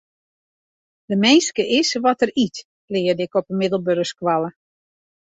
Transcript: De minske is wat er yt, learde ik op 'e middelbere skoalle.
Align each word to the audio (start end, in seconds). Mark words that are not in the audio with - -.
De 1.09 1.15
minske 1.23 1.63
is 1.79 1.89
wat 2.05 2.21
er 2.25 2.31
yt, 2.45 2.57
learde 2.93 3.23
ik 3.27 3.35
op 3.39 3.45
'e 3.49 3.55
middelbere 3.61 4.05
skoalle. 4.13 4.49